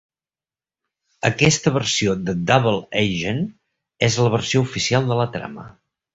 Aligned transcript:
Aquesta 1.29 1.73
versió 1.75 2.15
de 2.29 2.35
Double 2.53 2.73
Agent 3.03 3.43
és 4.09 4.19
la 4.25 4.35
versió 4.39 4.65
oficial 4.69 5.09
de 5.13 5.21
la 5.23 5.31
trama. 5.39 5.69